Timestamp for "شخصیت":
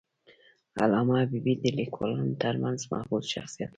3.33-3.69